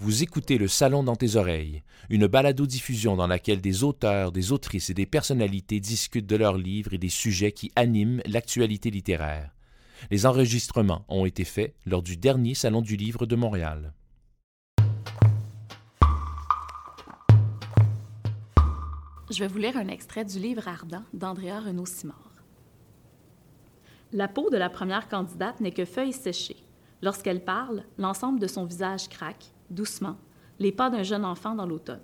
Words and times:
Vous 0.00 0.22
écoutez 0.22 0.58
Le 0.58 0.68
Salon 0.68 1.02
dans 1.02 1.16
tes 1.16 1.34
oreilles, 1.34 1.82
une 2.08 2.28
balado-diffusion 2.28 3.16
dans 3.16 3.26
laquelle 3.26 3.60
des 3.60 3.82
auteurs, 3.82 4.30
des 4.30 4.52
autrices 4.52 4.90
et 4.90 4.94
des 4.94 5.06
personnalités 5.06 5.80
discutent 5.80 6.28
de 6.28 6.36
leurs 6.36 6.56
livres 6.56 6.94
et 6.94 6.98
des 6.98 7.08
sujets 7.08 7.50
qui 7.50 7.72
animent 7.74 8.22
l'actualité 8.24 8.92
littéraire. 8.92 9.50
Les 10.12 10.24
enregistrements 10.24 11.04
ont 11.08 11.26
été 11.26 11.42
faits 11.42 11.74
lors 11.84 12.02
du 12.02 12.16
dernier 12.16 12.54
Salon 12.54 12.80
du 12.80 12.94
Livre 12.94 13.26
de 13.26 13.34
Montréal. 13.34 13.92
Je 19.30 19.40
vais 19.40 19.48
vous 19.48 19.58
lire 19.58 19.76
un 19.76 19.88
extrait 19.88 20.24
du 20.24 20.38
livre 20.38 20.68
Ardent 20.68 21.02
d'Andrea 21.12 21.58
Renaud-Simard. 21.58 22.44
La 24.12 24.28
peau 24.28 24.48
de 24.48 24.56
la 24.56 24.70
première 24.70 25.08
candidate 25.08 25.60
n'est 25.60 25.72
que 25.72 25.84
feuille 25.84 26.12
séchée. 26.12 26.62
Lorsqu'elle 27.02 27.44
parle, 27.44 27.82
l'ensemble 27.98 28.38
de 28.38 28.46
son 28.46 28.64
visage 28.64 29.08
craque, 29.08 29.52
doucement, 29.70 30.16
les 30.58 30.72
pas 30.72 30.90
d'un 30.90 31.02
jeune 31.02 31.24
enfant 31.24 31.54
dans 31.54 31.66
l'automne. 31.66 32.00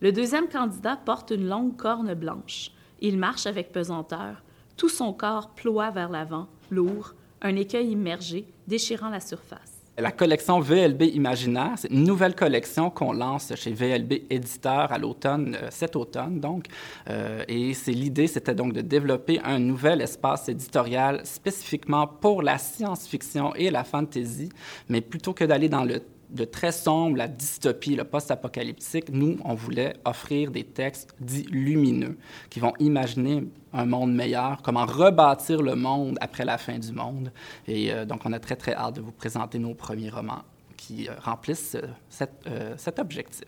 Le 0.00 0.12
deuxième 0.12 0.48
candidat 0.48 0.96
porte 0.96 1.30
une 1.30 1.46
longue 1.46 1.76
corne 1.76 2.14
blanche. 2.14 2.70
Il 3.00 3.18
marche 3.18 3.46
avec 3.46 3.72
pesanteur. 3.72 4.42
Tout 4.76 4.88
son 4.88 5.12
corps 5.12 5.50
ploie 5.50 5.90
vers 5.90 6.08
l'avant, 6.08 6.48
lourd, 6.70 7.14
un 7.42 7.56
écueil 7.56 7.90
immergé, 7.90 8.46
déchirant 8.66 9.10
la 9.10 9.20
surface. 9.20 9.80
La 9.98 10.12
collection 10.12 10.60
VLB 10.60 11.02
Imaginaire, 11.14 11.72
c'est 11.76 11.90
une 11.90 12.04
nouvelle 12.04 12.34
collection 12.34 12.88
qu'on 12.88 13.12
lance 13.12 13.52
chez 13.56 13.72
VLB 13.72 14.22
Éditeur 14.30 14.90
à 14.92 14.96
l'automne, 14.96 15.58
euh, 15.60 15.68
cet 15.70 15.94
automne 15.94 16.40
donc. 16.40 16.66
Euh, 17.10 17.44
et 17.48 17.74
c'est 17.74 17.92
l'idée, 17.92 18.26
c'était 18.26 18.54
donc 18.54 18.72
de 18.72 18.80
développer 18.80 19.40
un 19.44 19.58
nouvel 19.58 20.00
espace 20.00 20.48
éditorial 20.48 21.20
spécifiquement 21.26 22.06
pour 22.06 22.40
la 22.40 22.56
science-fiction 22.56 23.54
et 23.56 23.70
la 23.70 23.84
fantasy, 23.84 24.48
mais 24.88 25.02
plutôt 25.02 25.34
que 25.34 25.44
d'aller 25.44 25.68
dans 25.68 25.84
le 25.84 26.00
de 26.30 26.44
très 26.44 26.72
sombre, 26.72 27.16
la 27.16 27.28
dystopie, 27.28 27.96
le 27.96 28.04
post-apocalyptique, 28.04 29.10
nous, 29.10 29.38
on 29.44 29.54
voulait 29.54 29.94
offrir 30.04 30.50
des 30.50 30.64
textes 30.64 31.14
dits 31.20 31.46
lumineux 31.50 32.16
qui 32.48 32.60
vont 32.60 32.72
imaginer 32.78 33.44
un 33.72 33.86
monde 33.86 34.14
meilleur, 34.14 34.62
comment 34.62 34.86
rebâtir 34.86 35.62
le 35.62 35.74
monde 35.74 36.18
après 36.20 36.44
la 36.44 36.58
fin 36.58 36.78
du 36.78 36.92
monde. 36.92 37.32
Et 37.66 37.92
euh, 37.92 38.04
donc, 38.04 38.22
on 38.24 38.32
a 38.32 38.38
très, 38.38 38.56
très 38.56 38.74
hâte 38.74 38.96
de 38.96 39.00
vous 39.00 39.12
présenter 39.12 39.58
nos 39.58 39.74
premiers 39.74 40.10
romans 40.10 40.42
qui 40.76 41.08
euh, 41.08 41.12
remplissent 41.22 41.76
euh, 41.76 42.74
cet 42.76 42.98
objectif. 42.98 43.44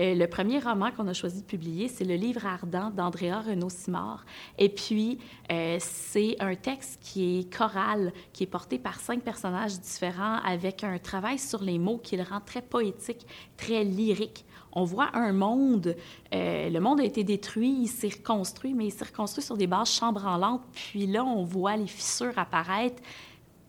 Euh, 0.00 0.14
le 0.14 0.26
premier 0.26 0.58
roman 0.58 0.90
qu'on 0.90 1.08
a 1.08 1.12
choisi 1.12 1.40
de 1.42 1.46
publier, 1.46 1.88
c'est 1.88 2.04
Le 2.04 2.14
Livre 2.14 2.46
ardent 2.46 2.90
d'Andrea 2.90 3.40
Renaud-Simard. 3.40 4.24
Et 4.58 4.68
puis, 4.68 5.18
euh, 5.50 5.76
c'est 5.80 6.36
un 6.40 6.54
texte 6.54 7.00
qui 7.02 7.38
est 7.38 7.52
choral, 7.54 8.12
qui 8.32 8.44
est 8.44 8.48
porté 8.48 8.78
par 8.78 9.00
cinq 9.00 9.22
personnages 9.22 9.78
différents 9.80 10.38
avec 10.44 10.84
un 10.84 10.98
travail 10.98 11.38
sur 11.38 11.62
les 11.62 11.78
mots 11.78 11.98
qui 11.98 12.16
le 12.16 12.22
rend 12.22 12.40
très 12.40 12.62
poétique, 12.62 13.26
très 13.56 13.84
lyrique. 13.84 14.44
On 14.76 14.84
voit 14.84 15.10
un 15.14 15.32
monde, 15.32 15.94
euh, 16.34 16.68
le 16.68 16.80
monde 16.80 17.00
a 17.00 17.04
été 17.04 17.22
détruit, 17.22 17.76
il 17.82 17.88
s'est 17.88 18.08
reconstruit, 18.08 18.74
mais 18.74 18.86
il 18.86 18.90
s'est 18.90 19.04
reconstruit 19.04 19.44
sur 19.44 19.56
des 19.56 19.68
bases 19.68 19.92
chambranlantes. 19.92 20.62
Puis 20.72 21.06
là, 21.06 21.24
on 21.24 21.44
voit 21.44 21.76
les 21.76 21.86
fissures 21.86 22.36
apparaître, 22.36 23.00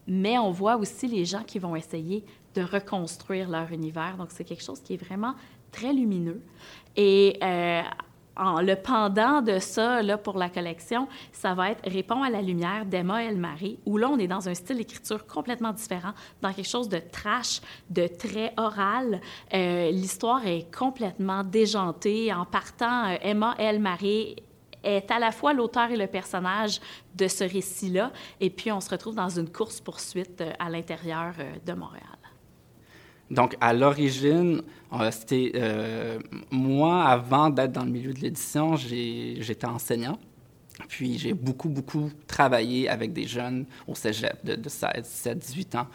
mais 0.07 0.37
on 0.37 0.51
voit 0.51 0.77
aussi 0.77 1.07
les 1.07 1.25
gens 1.25 1.43
qui 1.43 1.59
vont 1.59 1.75
essayer 1.75 2.23
de 2.53 2.61
reconstruire 2.61 3.49
leur 3.49 3.71
univers. 3.71 4.15
Donc, 4.17 4.27
c'est 4.31 4.43
quelque 4.43 4.63
chose 4.63 4.81
qui 4.81 4.93
est 4.93 5.03
vraiment 5.03 5.35
très 5.71 5.93
lumineux. 5.93 6.41
Et 6.95 7.37
euh, 7.43 7.81
en, 8.37 8.61
le 8.61 8.75
pendant 8.75 9.41
de 9.41 9.59
ça, 9.59 10.01
là, 10.01 10.17
pour 10.17 10.37
la 10.37 10.49
collection, 10.49 11.07
ça 11.31 11.53
va 11.53 11.71
être 11.71 11.89
Répond 11.89 12.23
à 12.23 12.29
la 12.29 12.41
lumière 12.41 12.85
d'Emma 12.85 13.23
Elmarie, 13.23 13.79
où 13.85 13.97
là, 13.97 14.09
on 14.09 14.17
est 14.17 14.27
dans 14.27 14.49
un 14.49 14.53
style 14.53 14.77
d'écriture 14.77 15.25
complètement 15.25 15.71
différent, 15.71 16.13
dans 16.41 16.51
quelque 16.51 16.67
chose 16.67 16.89
de 16.89 16.99
trash, 17.11 17.61
de 17.89 18.07
très 18.07 18.53
oral. 18.57 19.21
Euh, 19.53 19.91
l'histoire 19.91 20.45
est 20.45 20.73
complètement 20.75 21.43
déjantée. 21.43 22.33
En 22.33 22.45
partant, 22.45 23.05
euh, 23.05 23.17
Emma 23.21 23.55
Elmarie 23.57 24.35
est 24.85 25.09
à 25.11 25.19
la 25.19 25.31
fois 25.31 25.53
l'auteur 25.53 25.91
et 25.91 25.97
le 25.97 26.07
personnage 26.07 26.79
de 27.15 27.27
ce 27.27 27.43
récit-là. 27.43 28.11
Et 28.39 28.49
puis, 28.49 28.71
on 28.71 28.79
se 28.79 28.89
retrouve 28.89 29.15
dans 29.15 29.29
une 29.29 29.49
course-poursuite 29.49 30.43
à 30.59 30.69
l'intérieur 30.69 31.33
de 31.65 31.73
Montréal. 31.73 32.15
Donc, 33.31 33.57
à 33.59 33.73
l'origine, 33.73 34.61
euh, 34.93 35.11
c'était 35.11 35.51
euh, 35.55 36.19
moi, 36.51 37.05
avant 37.05 37.49
d'être 37.49 37.71
dans 37.71 37.83
le 37.83 37.91
milieu 37.91 38.13
de 38.13 38.19
l'édition, 38.19 38.75
j'étais 38.75 39.65
enseignant. 39.65 40.19
Puis 40.89 41.17
j'ai 41.17 41.33
beaucoup, 41.33 41.69
beaucoup 41.69 42.11
travaillé 42.27 42.89
avec 42.89 43.13
des 43.13 43.25
jeunes 43.25 43.65
au 43.87 43.95
cégep 43.95 44.43
de 44.45 44.69
16, 44.69 44.91
17, 45.03 45.37
18 45.37 45.75
ans. 45.75 45.87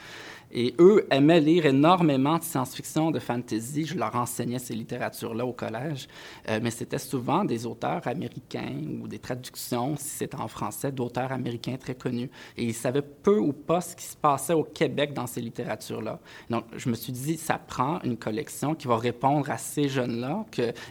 Et 0.52 0.74
eux 0.78 1.06
aimaient 1.10 1.40
lire 1.40 1.66
énormément 1.66 2.38
de 2.38 2.42
science-fiction, 2.42 3.10
de 3.10 3.18
fantasy. 3.18 3.86
Je 3.86 3.96
leur 3.96 4.14
enseignais 4.16 4.58
ces 4.58 4.74
littératures-là 4.74 5.46
au 5.46 5.52
collège. 5.52 6.08
Euh, 6.48 6.60
mais 6.62 6.70
c'était 6.70 6.98
souvent 6.98 7.44
des 7.44 7.66
auteurs 7.66 8.06
américains 8.06 8.82
ou 9.00 9.08
des 9.08 9.18
traductions, 9.18 9.96
si 9.96 10.08
c'était 10.08 10.40
en 10.40 10.48
français, 10.48 10.92
d'auteurs 10.92 11.32
américains 11.32 11.76
très 11.76 11.94
connus. 11.94 12.30
Et 12.56 12.64
ils 12.64 12.74
savaient 12.74 13.02
peu 13.02 13.38
ou 13.38 13.52
pas 13.52 13.80
ce 13.80 13.94
qui 13.94 14.04
se 14.04 14.16
passait 14.16 14.54
au 14.54 14.64
Québec 14.64 15.14
dans 15.14 15.26
ces 15.26 15.40
littératures-là. 15.40 16.18
Donc, 16.48 16.64
je 16.76 16.88
me 16.88 16.94
suis 16.94 17.12
dit, 17.12 17.36
ça 17.36 17.58
prend 17.58 18.00
une 18.02 18.16
collection 18.16 18.74
qui 18.74 18.88
va 18.88 18.96
répondre 18.96 19.50
à 19.50 19.58
ces 19.58 19.88
jeunes-là, 19.88 20.44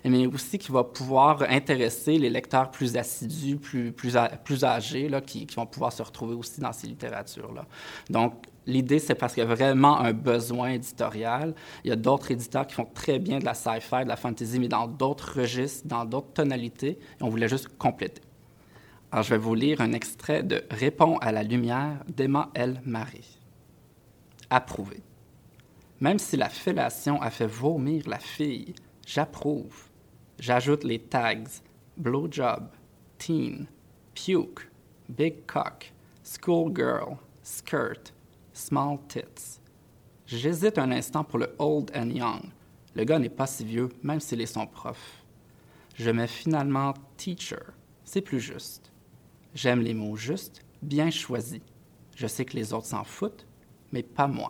mais 0.05 0.27
aussi 0.27 0.57
qui 0.57 0.71
va 0.71 0.83
pouvoir 0.83 1.43
intéresser 1.49 2.17
les 2.17 2.29
lecteurs 2.29 2.71
plus 2.71 2.97
assidus, 2.97 3.57
plus, 3.57 3.91
plus, 3.91 4.15
plus 4.43 4.63
âgés, 4.63 5.09
là, 5.09 5.21
qui, 5.21 5.45
qui 5.45 5.55
vont 5.55 5.65
pouvoir 5.65 5.91
se 5.91 6.01
retrouver 6.01 6.35
aussi 6.35 6.61
dans 6.61 6.73
ces 6.73 6.87
littératures-là. 6.87 7.65
Donc, 8.09 8.33
L'idée, 8.69 8.99
c'est 8.99 9.15
parce 9.15 9.33
qu'il 9.33 9.43
y 9.43 9.47
a 9.47 9.49
vraiment 9.49 9.99
un 9.99 10.13
besoin 10.13 10.69
éditorial. 10.69 11.55
Il 11.83 11.89
y 11.89 11.91
a 11.91 11.95
d'autres 11.95 12.29
éditeurs 12.29 12.67
qui 12.67 12.75
font 12.75 12.85
très 12.85 13.17
bien 13.17 13.39
de 13.39 13.45
la 13.45 13.55
sci-fi, 13.55 14.03
de 14.03 14.07
la 14.07 14.15
fantasy, 14.15 14.59
mais 14.59 14.67
dans 14.67 14.87
d'autres 14.87 15.39
registres, 15.39 15.87
dans 15.87 16.05
d'autres 16.05 16.33
tonalités, 16.33 16.99
on 17.19 17.29
voulait 17.29 17.47
juste 17.47 17.67
compléter. 17.79 18.21
Alors, 19.11 19.23
je 19.23 19.31
vais 19.31 19.39
vous 19.39 19.55
lire 19.55 19.81
un 19.81 19.91
extrait 19.93 20.43
de 20.43 20.63
Répond 20.69 21.17
à 21.17 21.31
la 21.31 21.41
lumière 21.41 22.03
d'Emma 22.15 22.51
L. 22.53 22.79
Marie. 22.85 23.39
Approuvé. 24.51 25.01
Même 25.99 26.19
si 26.19 26.37
la 26.37 26.47
fellation 26.47 27.19
a 27.23 27.31
fait 27.31 27.47
vomir 27.47 28.07
la 28.07 28.19
fille, 28.19 28.75
j'approuve. 29.07 29.89
J'ajoute 30.37 30.83
les 30.83 30.99
tags 30.99 31.43
blowjob, 31.97 32.69
teen, 33.17 33.65
puke, 34.13 34.69
big 35.09 35.47
cock, 35.47 35.91
schoolgirl, 36.23 37.17
skirt, 37.41 38.13
Small 38.59 38.99
Tits. 39.07 39.61
J'hésite 40.27 40.77
un 40.77 40.91
instant 40.91 41.23
pour 41.23 41.39
le 41.39 41.55
Old 41.59 41.91
and 41.95 42.09
Young. 42.09 42.41
Le 42.93 43.05
gars 43.05 43.17
n'est 43.17 43.29
pas 43.29 43.47
si 43.47 43.63
vieux, 43.63 43.87
même 44.03 44.19
s'il 44.19 44.41
est 44.41 44.45
son 44.45 44.67
prof. 44.67 45.23
Je 45.95 46.09
mets 46.09 46.27
finalement 46.27 46.93
Teacher. 47.15 47.63
C'est 48.03 48.21
plus 48.21 48.41
juste. 48.41 48.91
J'aime 49.55 49.79
les 49.79 49.93
mots 49.93 50.17
justes, 50.17 50.65
bien 50.81 51.09
choisis. 51.09 51.61
Je 52.17 52.27
sais 52.27 52.43
que 52.43 52.57
les 52.57 52.73
autres 52.73 52.87
s'en 52.87 53.05
foutent, 53.05 53.47
mais 53.93 54.03
pas 54.03 54.27
moi. 54.27 54.49